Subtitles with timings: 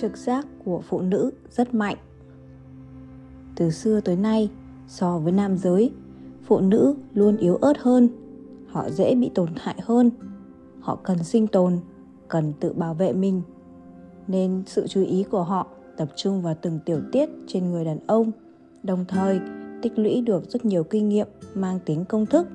[0.00, 1.96] trực giác của phụ nữ rất mạnh.
[3.56, 4.50] Từ xưa tới nay,
[4.88, 5.92] so với nam giới,
[6.44, 8.08] phụ nữ luôn yếu ớt hơn,
[8.68, 10.10] họ dễ bị tổn hại hơn,
[10.80, 11.78] họ cần sinh tồn,
[12.28, 13.42] cần tự bảo vệ mình.
[14.26, 15.66] Nên sự chú ý của họ
[15.96, 18.32] tập trung vào từng tiểu tiết trên người đàn ông,
[18.82, 19.40] đồng thời
[19.82, 22.46] tích lũy được rất nhiều kinh nghiệm mang tính công thức.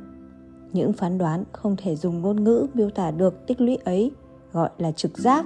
[0.73, 4.11] Những phán đoán không thể dùng ngôn ngữ miêu tả được tích lũy ấy,
[4.51, 5.45] gọi là trực giác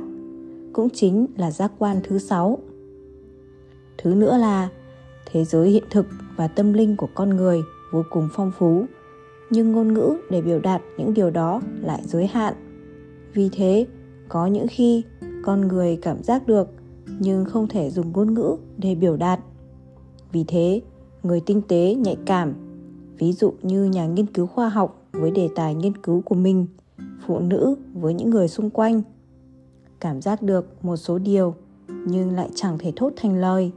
[0.77, 2.57] cũng chính là giác quan thứ sáu.
[3.97, 4.69] Thứ nữa là,
[5.31, 6.05] thế giới hiện thực
[6.35, 8.85] và tâm linh của con người vô cùng phong phú,
[9.49, 12.53] nhưng ngôn ngữ để biểu đạt những điều đó lại giới hạn.
[13.33, 13.85] Vì thế,
[14.29, 15.03] có những khi
[15.43, 16.67] con người cảm giác được,
[17.19, 19.39] nhưng không thể dùng ngôn ngữ để biểu đạt.
[20.31, 20.81] Vì thế,
[21.23, 22.53] người tinh tế nhạy cảm,
[23.17, 26.67] ví dụ như nhà nghiên cứu khoa học với đề tài nghiên cứu của mình,
[27.25, 29.01] phụ nữ với những người xung quanh
[29.99, 31.55] cảm giác được một số điều,
[31.87, 33.71] nhưng lại chẳng thể thốt thành lời.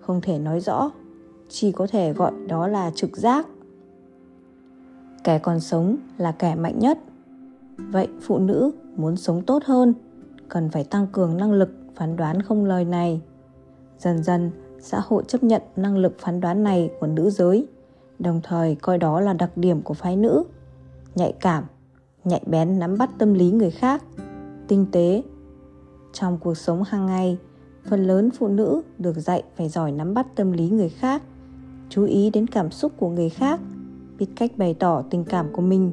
[0.00, 0.90] Không thể nói rõ,
[1.48, 3.46] chỉ có thể gọi đó là trực giác.
[5.24, 6.98] Kẻ còn sống là kẻ mạnh nhất.
[7.76, 9.94] Vậy phụ nữ muốn sống tốt hơn,
[10.48, 13.20] cần phải tăng cường năng lực phán đoán không lời này.
[13.98, 17.66] Dần dần, xã hội chấp nhận năng lực phán đoán này của nữ giới,
[18.18, 20.44] đồng thời coi đó là đặc điểm của phái nữ.
[21.14, 21.64] Nhạy cảm,
[22.24, 24.04] nhạy bén nắm bắt tâm lý người khác.
[24.68, 25.22] Tinh tế
[26.12, 27.38] trong cuộc sống hàng ngày.
[27.84, 31.22] Phần lớn phụ nữ được dạy phải giỏi nắm bắt tâm lý người khác,
[31.88, 33.60] chú ý đến cảm xúc của người khác,
[34.18, 35.92] biết cách bày tỏ tình cảm của mình.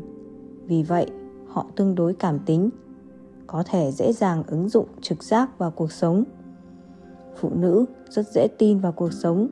[0.65, 1.11] Vì vậy,
[1.47, 2.69] họ tương đối cảm tính,
[3.47, 6.23] có thể dễ dàng ứng dụng trực giác vào cuộc sống.
[7.35, 9.47] Phụ nữ rất dễ tin vào cuộc sống.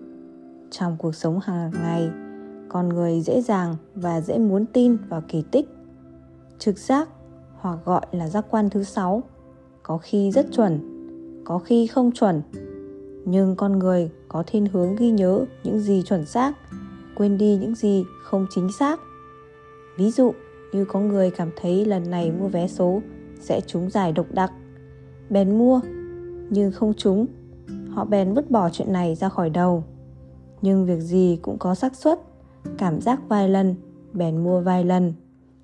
[0.72, 2.09] Trong cuộc sống hàng ngày,
[2.69, 5.69] con người dễ dàng và dễ muốn tin vào kỳ tích.
[6.59, 7.09] Trực giác,
[7.59, 9.23] hoặc gọi là giác quan thứ sáu
[9.88, 10.80] có khi rất chuẩn,
[11.44, 12.41] có khi không chuẩn.
[13.25, 16.53] Nhưng con người có thiên hướng ghi nhớ những gì chuẩn xác,
[17.16, 19.00] quên đi những gì không chính xác.
[19.97, 20.34] Ví dụ,
[20.74, 23.01] như có người cảm thấy lần này mua vé số
[23.40, 24.51] sẽ trúng giải độc đặc,
[25.29, 25.81] bèn mua,
[26.50, 27.25] nhưng không trúng,
[27.90, 29.84] họ bèn vứt bỏ chuyện này ra khỏi đầu.
[30.62, 32.19] Nhưng việc gì cũng có xác suất,
[32.78, 33.75] cảm giác vài lần,
[34.13, 35.13] bèn mua vài lần.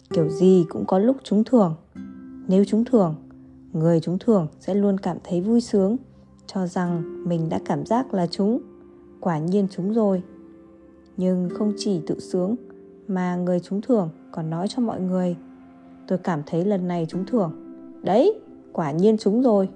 [0.10, 1.76] Kiểu gì cũng có lúc trúng thưởng,
[2.48, 3.16] nếu trúng thưởng
[3.74, 5.98] người chúng thường sẽ luôn cảm thấy vui sướng,
[6.48, 8.60] cho rằng mình đã cảm giác là chúng.
[9.20, 10.24] quả nhiên chúng rồi
[11.18, 12.56] nhưng không chỉ tự sướng,
[13.08, 15.36] mà người chúng thường còn nói cho mọi người,
[16.08, 17.52] tôi cảm thấy lần này chúng thường.
[18.04, 18.40] đấy,
[18.74, 19.70] quả nhiên chúng rồi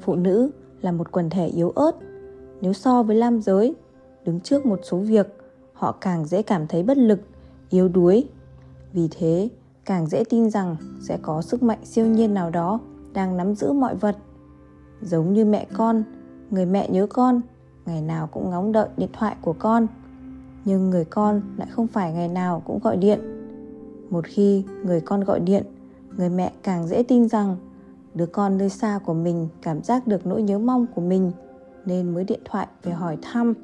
[0.00, 0.50] phụ nữ
[0.80, 1.92] là một quần thể yếu ớt
[2.60, 3.74] nếu so với nam giới,
[4.24, 5.26] đứng trước một số việc,
[5.72, 7.20] họ càng dễ cảm thấy bất lực,
[7.70, 8.28] yếu đuối
[8.92, 9.48] vì thế
[9.84, 12.80] càng dễ tin rằng sẽ có sức mạnh siêu nhiên nào đó
[13.12, 14.16] đang nắm giữ mọi vật.
[15.02, 16.02] Giống như mẹ con,
[16.50, 17.40] người mẹ nhớ con,
[17.86, 19.86] ngày nào cũng ngóng đợi điện thoại của con.
[20.64, 23.20] Nhưng người con lại không phải ngày nào cũng gọi điện.
[24.10, 25.64] Một khi người con gọi điện,
[26.16, 27.56] người mẹ càng dễ tin rằng
[28.14, 31.32] đứa con nơi xa của mình cảm giác được nỗi nhớ mong của mình,
[31.86, 33.54] nên mới điện thoại về hỏi thăm.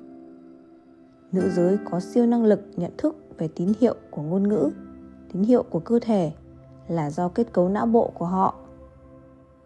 [1.32, 4.70] Nữ giới có siêu năng lực nhận thức về tín hiệu của ngôn ngữ
[5.32, 6.32] tín hiệu của cơ thể
[6.88, 8.54] là do kết cấu não bộ của họ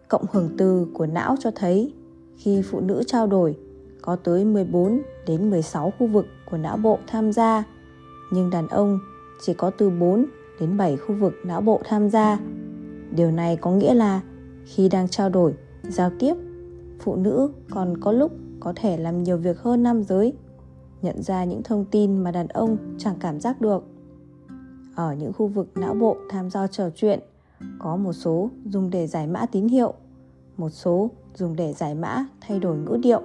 [0.07, 1.93] cộng hưởng từ của não cho thấy
[2.37, 3.57] khi phụ nữ trao đổi
[4.01, 7.63] có tới 14 đến 16 khu vực của não bộ tham gia,
[8.31, 8.99] nhưng đàn ông
[9.41, 10.25] chỉ có từ 4
[10.59, 12.39] đến 7 khu vực não bộ tham gia.
[13.15, 14.21] Điều này có nghĩa là
[14.65, 15.53] khi đang trao đổi,
[15.83, 16.33] giao tiếp,
[16.99, 20.33] phụ nữ còn có lúc có thể làm nhiều việc hơn nam giới,
[21.01, 23.83] nhận ra những thông tin mà đàn ông chẳng cảm giác được.
[24.95, 27.19] Ở những khu vực não bộ tham gia trò chuyện,
[27.79, 29.93] có một số dùng để giải mã tín hiệu,
[30.57, 33.21] một số dùng để giải mã thay đổi ngữ điệu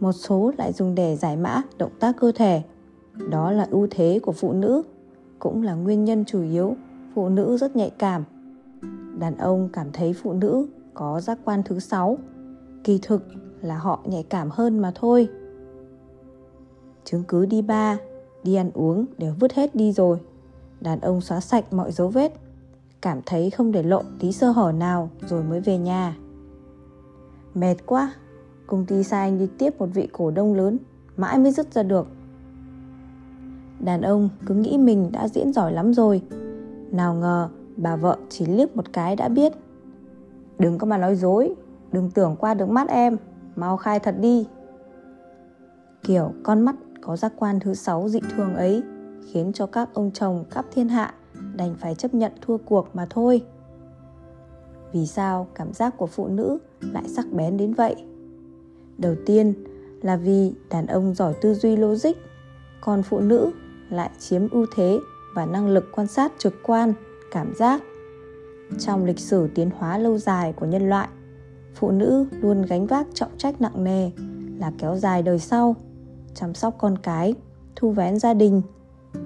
[0.00, 2.62] một số lại dùng để giải mã động tác cơ thể.
[3.30, 4.82] Đó là ưu thế của phụ nữ
[5.38, 6.76] cũng là nguyên nhân chủ yếu
[7.14, 8.24] phụ nữ rất nhạy cảm.
[9.18, 12.18] Đàn ông cảm thấy phụ nữ có giác quan thứ sáu
[12.84, 13.26] kỳ thực
[13.60, 15.28] là họ nhạy cảm hơn mà thôi.
[17.04, 17.98] Chứng cứ đi ba
[18.44, 20.18] đi ăn uống đều vứt hết đi rồi
[20.80, 22.32] đàn ông xóa sạch mọi dấu vết.
[23.00, 26.16] Cảm thấy không để lộ tí sơ hở nào rồi mới về nhà.
[27.54, 28.12] Mệt quá,
[28.66, 30.78] Công ty sai anh đi tiếp một vị cổ đông lớn,
[31.16, 32.06] Mãi mới dứt ra được.
[33.80, 36.22] Đàn ông cứ nghĩ mình đã diễn giỏi lắm rồi.
[36.90, 39.52] Nào ngờ bà vợ chỉ liếc một cái đã biết.
[40.58, 41.54] Đừng có mà nói dối,
[41.92, 43.16] Đừng tưởng qua được mắt em,
[43.56, 44.46] Mau khai thật đi.
[46.02, 48.82] Kiểu con mắt có giác quan thứ sáu dị thường ấy.
[49.32, 51.14] Khiến cho các ông chồng khắp thiên hạ
[51.58, 53.42] Đành phải chấp nhận thua cuộc mà thôi.
[54.92, 57.96] Vì sao cảm giác của phụ nữ lại sắc bén đến vậy?
[58.98, 59.54] Đầu tiên
[60.02, 62.12] là vì đàn ông giỏi tư duy logic,
[62.80, 63.50] còn phụ nữ
[63.90, 64.98] lại chiếm ưu thế
[65.34, 66.92] và năng lực quan sát trực quan,
[67.32, 67.82] cảm giác.
[68.78, 71.08] Trong lịch sử tiến hóa lâu dài của nhân loại,
[71.74, 74.10] phụ nữ luôn gánh vác trọng trách nặng nề
[74.58, 75.76] là kéo dài đời sau,
[76.34, 77.34] chăm sóc con cái,
[77.76, 78.62] thu vén gia đình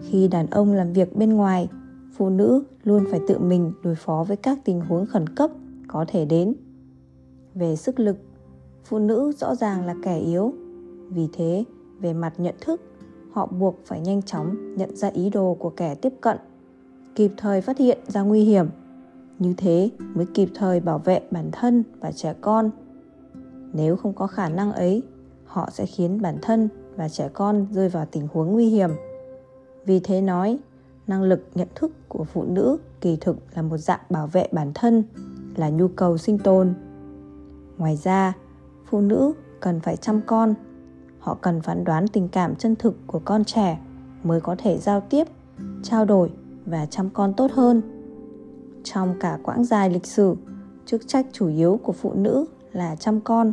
[0.02, 1.68] khi đàn ông làm việc bên ngoài,
[2.16, 5.50] phụ nữ luôn phải tự mình đối phó với các tình huống khẩn cấp
[5.88, 6.54] có thể đến.
[7.54, 8.16] Về sức lực,
[8.84, 10.54] phụ nữ rõ ràng là kẻ yếu.
[11.08, 11.64] Vì thế,
[12.00, 12.80] về mặt nhận thức,
[13.32, 16.36] họ buộc phải nhanh chóng nhận ra ý đồ của kẻ tiếp cận,
[17.14, 18.66] kịp thời phát hiện ra nguy hiểm.
[19.38, 22.70] Như thế mới kịp thời bảo vệ bản thân và trẻ con.
[23.72, 25.02] Nếu không có khả năng ấy,
[25.44, 28.90] họ sẽ khiến bản thân và trẻ con rơi vào tình huống nguy hiểm
[29.86, 30.58] vì thế nói,
[31.06, 34.72] năng lực nhận thức của phụ nữ kỳ thực là một dạng bảo vệ bản
[34.74, 35.04] thân,
[35.56, 36.74] là nhu cầu sinh tồn.
[37.78, 38.32] Ngoài ra,
[38.90, 40.54] phụ nữ cần phải chăm con.
[41.18, 43.78] Họ cần phán đoán tình cảm chân thực của con trẻ
[44.22, 45.24] mới có thể giao tiếp,
[45.82, 46.30] trao đổi
[46.66, 47.82] và chăm con tốt hơn.
[48.84, 50.34] Trong cả quãng dài lịch sử,
[50.86, 53.52] chức trách chủ yếu của phụ nữ là chăm con.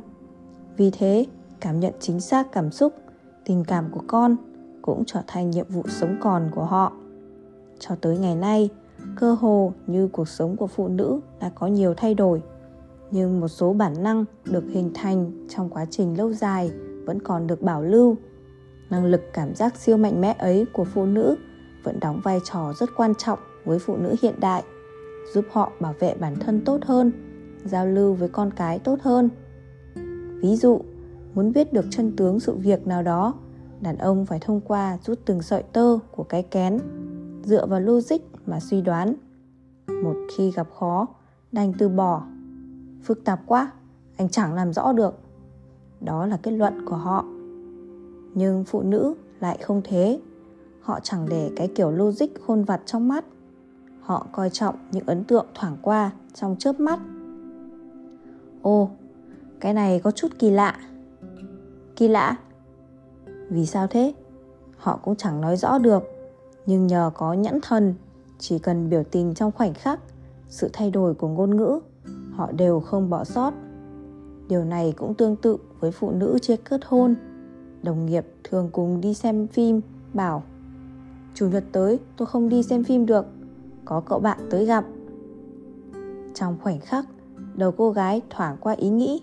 [0.78, 1.26] Vì thế,
[1.60, 2.94] cảm nhận chính xác cảm xúc,
[3.46, 4.36] tình cảm của con
[4.82, 6.94] cũng trở thành nhiệm vụ sống còn của họ.
[7.80, 8.70] Cho tới ngày nay,
[9.16, 12.42] cơ hồ như cuộc sống của phụ nữ đã có nhiều thay đổi,
[13.12, 16.72] nhưng một số bản năng được hình thành trong quá trình lâu dài
[17.06, 18.16] vẫn còn được bảo lưu.
[18.90, 21.36] Năng lực cảm giác siêu mạnh mẽ ấy của phụ nữ
[21.84, 24.64] vẫn đóng vai trò rất quan trọng với phụ nữ hiện đại,
[25.34, 27.12] giúp họ bảo vệ bản thân tốt hơn,
[27.66, 29.30] giao lưu với con cái tốt hơn.
[30.42, 30.82] Ví dụ,
[31.34, 33.34] muốn biết được chân tướng sự việc nào đó
[33.82, 36.80] đàn ông phải thông qua rút từng sợi tơ của cái kén,
[37.44, 39.14] dựa vào logic mà suy đoán.
[40.04, 41.08] Một khi gặp khó,
[41.52, 42.24] đành từ bỏ.
[43.04, 43.72] Phức tạp quá,
[44.18, 45.20] anh chẳng làm rõ được.
[46.02, 47.26] Đó là kết luận của họ.
[48.34, 50.20] Nhưng phụ nữ lại không thế.
[50.82, 53.26] Họ chẳng để cái kiểu logic khôn vặt trong mắt.
[54.02, 57.00] Họ coi trọng những ấn tượng thoảng qua trong chớp mắt.
[58.62, 58.90] Ô
[59.60, 60.80] cái này có chút kỳ lạ.
[61.96, 62.38] Kỳ lạ?
[63.50, 64.14] Vì sao thế?
[64.78, 66.04] Họ cũng chẳng nói rõ được.
[66.66, 67.94] Nhưng nhờ có nhãn thần,
[68.40, 70.00] chỉ cần biểu tình trong khoảnh khắc,
[70.50, 71.80] sự thay đổi của ngôn ngữ,
[72.32, 73.54] họ đều không bỏ sót.
[74.50, 77.16] Điều này cũng tương tự với phụ nữ chưa kết hôn.
[77.84, 79.82] Đồng nghiệp thường cùng đi xem phim,
[80.14, 80.44] bảo,
[81.34, 83.26] chủ nhật tới, tôi không đi xem phim được,
[83.86, 84.86] có cậu bạn tới gặp.
[86.34, 87.06] Trong khoảnh khắc,
[87.56, 89.22] đầu cô gái thoảng qua ý nghĩ,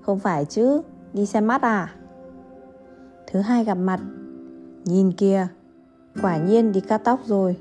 [0.00, 0.82] không phải chứ,
[1.12, 1.94] đi xem mắt à?
[3.26, 4.00] Thứ hai gặp mặt.
[4.84, 5.46] Nhìn kìa,
[6.22, 7.56] quả nhiên đi cắt tóc rồi.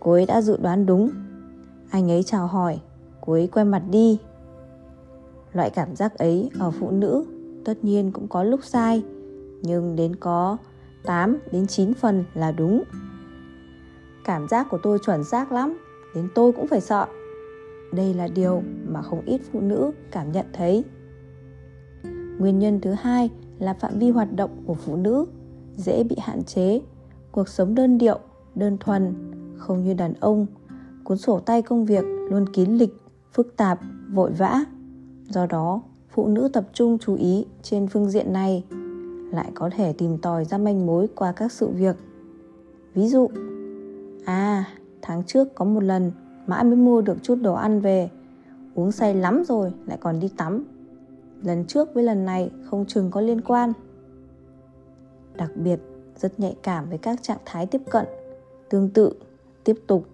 [0.00, 1.10] Cô ấy đã dự đoán đúng.
[1.90, 2.80] Anh ấy chào hỏi,
[3.20, 4.18] cô ấy quay mặt đi.
[5.52, 7.24] Loại cảm giác ấy ở phụ nữ
[7.64, 9.02] tất nhiên cũng có lúc sai,
[9.62, 10.56] nhưng đến có
[11.04, 12.82] 8 đến 9 phần là đúng.
[14.24, 15.78] Cảm giác của tôi chuẩn xác lắm,
[16.14, 17.06] đến tôi cũng phải sợ.
[17.92, 20.84] Đây là điều mà không ít phụ nữ cảm nhận thấy.
[22.38, 25.26] Nguyên nhân thứ hai là phạm vi hoạt động của phụ nữ,
[25.76, 26.80] dễ bị hạn chế.
[27.32, 28.18] Cuộc sống đơn điệu,
[28.54, 29.14] đơn thuần,
[29.56, 30.46] không như đàn ông.
[31.04, 32.96] Cuốn sổ tay công việc luôn kín lịch,
[33.32, 33.80] phức tạp,
[34.12, 34.64] vội vã.
[35.28, 38.64] Do đó, phụ nữ tập trung chú ý trên phương diện này,
[39.30, 41.96] lại có thể tìm tòi ra manh mối qua các sự việc.
[42.94, 43.28] Ví dụ
[44.24, 44.64] à
[45.02, 46.12] tháng trước có một lần
[46.46, 48.10] mãi mới mua được chút đồ ăn về,
[48.74, 50.64] uống say lắm rồi lại còn đi tắm
[51.44, 53.72] lần trước với lần này không chừng có liên quan.
[55.34, 55.80] Đặc biệt,
[56.16, 58.06] rất nhạy cảm với các trạng thái tiếp cận,
[58.70, 59.12] tương tự,
[59.64, 60.04] tiếp tục.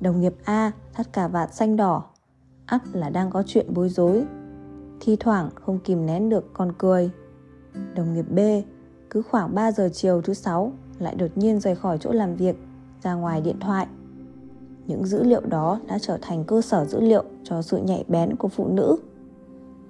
[0.00, 2.04] Đồng nghiệp a thắt cả vạt xanh đỏ,
[2.66, 4.24] ắt là đang có chuyện bối rối.
[5.00, 7.10] Thi thoảng không kìm nén được còn cười.
[7.94, 8.38] Đồng nghiệp b
[9.10, 12.56] cứ khoảng 3 giờ chiều thứ sáu lại đột nhiên rời khỏi chỗ làm việc,
[13.02, 13.86] ra ngoài điện thoại.
[14.86, 18.36] Những dữ liệu đó đã trở thành cơ sở dữ liệu cho sự nhạy bén
[18.36, 18.96] của phụ nữ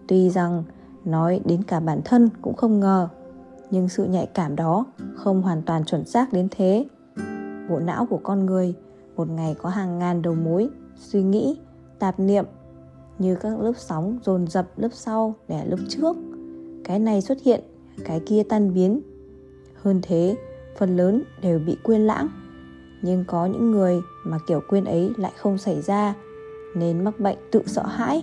[0.08, 0.64] tuy rằng
[1.04, 3.08] nói đến cả bản thân cũng không ngờ,
[3.70, 4.84] nhưng sự nhạy cảm đó
[5.16, 6.86] không hoàn toàn chuẩn xác đến thế.
[7.68, 8.74] Bộ não của con người
[9.16, 11.58] một ngày có hàng ngàn đầu mối, suy nghĩ,
[11.98, 12.44] tạp niệm,
[13.18, 16.16] như các lớp sóng dồn dập lớp sau để lớp trước.
[16.84, 17.60] Cái này xuất hiện,
[18.04, 19.00] cái kia tan biến.
[19.82, 20.36] Hơn thế,
[20.78, 22.28] phần lớn đều bị quên lãng.
[23.02, 26.14] Nhưng có những người mà kiểu quên ấy lại không xảy ra,
[26.76, 28.22] nên mắc bệnh tự sợ hãi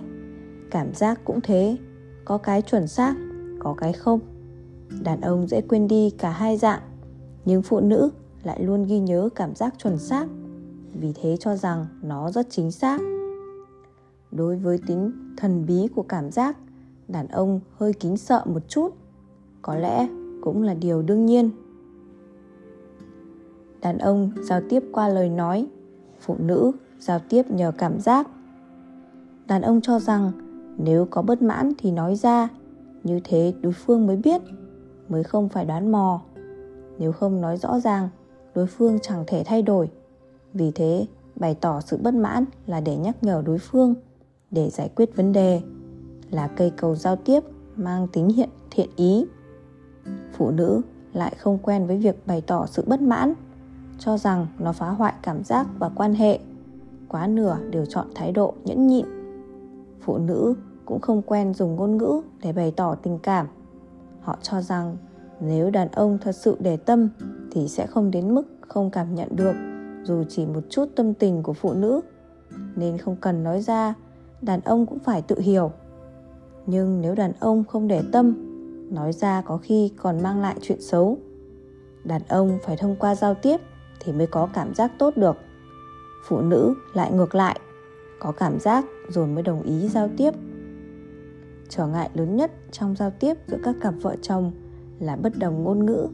[0.72, 1.76] cảm giác cũng thế.
[2.24, 3.14] Có cái chuẩn xác,
[3.58, 4.20] có cái không.
[5.02, 6.80] Đàn ông dễ quên đi cả hai dạng,
[7.44, 8.10] nhưng phụ nữ
[8.42, 10.26] lại luôn ghi nhớ cảm giác chuẩn xác.
[10.92, 13.00] Vì thế cho rằng nó rất chính xác.
[14.30, 16.56] Đối với tính thần bí của cảm giác,
[17.08, 18.94] đàn ông hơi kính sợ một chút.
[19.62, 20.08] Có lẽ
[20.40, 21.50] cũng là điều đương nhiên.
[23.80, 25.66] Đàn ông giao tiếp qua lời nói,
[26.20, 28.28] phụ nữ giao tiếp nhờ cảm giác.
[29.46, 30.32] Đàn ông cho rằng
[30.78, 32.48] nếu có bất mãn thì nói ra.
[33.04, 34.42] Như thế đối phương mới biết,
[35.08, 36.20] mới không phải đoán mò.
[36.98, 38.08] Nếu không nói rõ ràng,
[38.54, 39.90] đối phương chẳng thể thay đổi.
[40.54, 43.94] Vì thế, bày tỏ sự bất mãn là để nhắc nhở đối phương,
[44.50, 45.60] để giải quyết vấn đề,
[46.30, 47.40] là cây cầu giao tiếp
[47.76, 49.26] mang tính hiện, thiện ý.
[50.32, 50.80] Phụ nữ
[51.12, 53.34] lại không quen với việc bày tỏ sự bất mãn,
[53.98, 56.38] cho rằng nó phá hoại cảm giác và quan hệ.
[57.08, 59.21] Quá nửa đều chọn thái độ nhẫn nhịn
[60.02, 60.54] phụ nữ
[60.84, 63.46] cũng không quen dùng ngôn ngữ để bày tỏ tình cảm.
[64.20, 64.96] Họ cho rằng
[65.40, 67.08] nếu đàn ông thật sự để tâm
[67.50, 69.54] thì sẽ không đến mức không cảm nhận được,
[70.04, 72.00] dù chỉ một chút tâm tình của phụ nữ.
[72.76, 73.94] Nên không cần nói ra,
[74.42, 75.70] đàn ông cũng phải tự hiểu.
[76.66, 78.34] Nhưng nếu đàn ông không để tâm,
[78.94, 81.18] nói ra có khi còn mang lại chuyện xấu.
[82.04, 83.60] Đàn ông phải thông qua giao tiếp
[84.00, 85.36] thì mới có cảm giác tốt được.
[86.28, 87.60] Phụ nữ lại ngược lại
[88.22, 90.30] có cảm giác rồi mới đồng ý giao tiếp.
[91.68, 94.52] Trở ngại lớn nhất trong giao tiếp giữa các cặp vợ chồng
[94.98, 96.08] là bất đồng ngôn ngữ,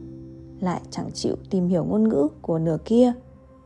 [0.59, 3.13] lại chẳng chịu tìm hiểu ngôn ngữ của nửa kia.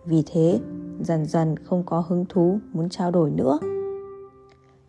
[0.05, 0.59] Vì thế,
[0.99, 3.59] dần dần không có hứng thú muốn trao đổi nữa.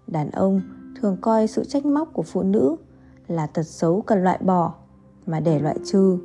[0.06, 0.60] Đàn ông
[1.00, 2.76] thường coi sự trách móc của phụ nữ
[3.28, 4.74] là tật xấu cần loại bỏ
[5.26, 6.18] mà để loại trừ.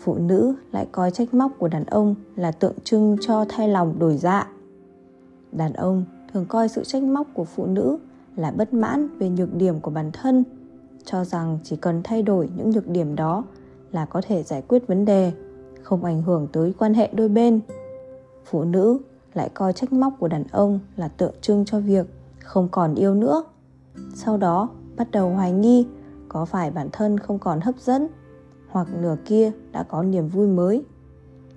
[0.00, 3.98] Phụ nữ lại coi trách móc của đàn ông là tượng trưng cho thay lòng
[3.98, 4.48] đổi dạ.
[5.52, 7.98] Đàn ông thường coi sự trách móc của phụ nữ
[8.36, 10.44] là bất mãn về nhược điểm của bản thân,
[11.04, 13.44] cho rằng chỉ cần thay đổi những nhược điểm đó
[13.92, 15.32] là có thể giải quyết vấn đề,
[15.82, 17.60] không ảnh hưởng tới quan hệ đôi bên.
[18.44, 18.98] Phụ nữ
[19.34, 22.06] lại coi trách móc của đàn ông là tượng trưng cho việc
[22.38, 23.44] không còn yêu nữa.
[24.14, 25.86] Sau đó, bắt đầu hoài nghi
[26.28, 28.08] có phải bản thân không còn hấp dẫn
[28.68, 30.84] hoặc nửa kia đã có niềm vui mới.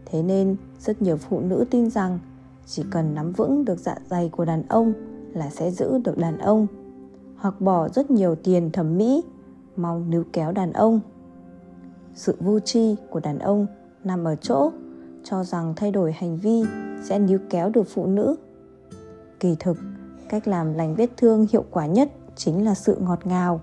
[0.05, 2.19] Thế nên, rất nhiều phụ nữ tin rằng
[2.65, 4.93] chỉ cần nắm vững được dạ dày của đàn ông
[5.33, 6.67] là sẽ giữ được đàn ông.
[7.35, 9.23] Hoặc bỏ rất nhiều tiền thẩm mỹ
[9.75, 10.99] mong níu kéo đàn ông.
[12.15, 13.67] Sự vô tri của đàn ông
[14.03, 14.71] nằm ở chỗ
[15.23, 16.63] cho rằng thay đổi hành vi
[17.03, 18.35] sẽ níu kéo được phụ nữ.
[19.39, 19.77] Kỳ thực,
[20.29, 23.61] cách làm lành vết thương hiệu quả nhất chính là sự ngọt ngào,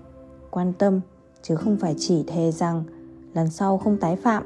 [0.51, 1.01] quan tâm,
[1.41, 2.83] chứ không phải chỉ thề rằng
[3.33, 4.43] lần sau không tái phạm.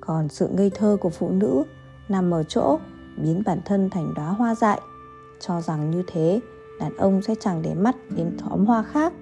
[0.00, 1.62] Còn sự ngây thơ của phụ nữ
[2.08, 2.78] nằm ở chỗ
[3.16, 4.80] biến bản thân thành đóa hoa dại.
[5.40, 6.40] Cho rằng như thế,
[6.80, 9.12] đàn ông sẽ chẳng để mắt đến thóm hoa khác.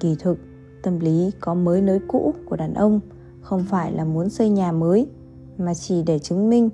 [0.00, 0.38] Kỳ thực,
[0.82, 3.00] tâm lý có mới nới cũ của đàn ông
[3.40, 5.06] không phải là muốn xây nhà mới,
[5.58, 6.70] mà chỉ để chứng minh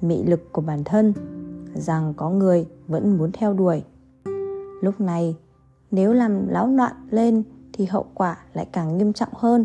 [0.00, 1.12] mị lực của bản thân,
[1.74, 3.82] rằng có người vẫn muốn theo đuổi.
[4.82, 5.36] Lúc này,
[5.90, 9.64] nếu làm láo loạn lên thì hậu quả lại càng nghiêm trọng hơn.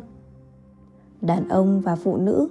[1.21, 2.49] Đàn ông và phụ nữ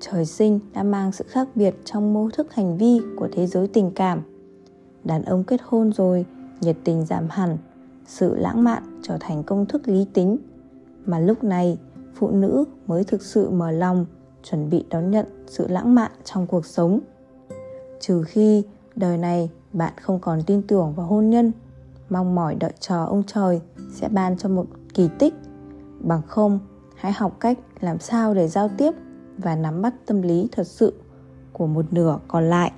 [0.00, 3.68] trời sinh đã mang sự khác biệt trong mô thức hành vi của thế giới
[3.68, 4.22] tình cảm.
[5.04, 6.26] Đàn ông kết hôn rồi,
[6.60, 7.56] nhiệt tình giảm hẳn,
[8.06, 10.36] sự lãng mạn trở thành công thức lý tính.
[11.06, 11.78] Mà lúc này,
[12.14, 14.06] phụ nữ mới thực sự mở lòng,
[14.42, 17.00] chuẩn bị đón nhận sự lãng mạn trong cuộc sống.
[18.00, 18.62] Trừ khi
[18.96, 21.52] đời này bạn không còn tin tưởng vào hôn nhân,
[22.10, 23.60] mong mỏi đợi chờ ông trời
[23.92, 25.34] sẽ ban cho một kỳ tích.
[26.00, 26.58] Bằng không,
[26.96, 28.94] hãy học cách làm sao để giao tiếp
[29.38, 30.92] và nắm bắt tâm lý thật sự
[31.52, 32.72] của một nửa còn lại.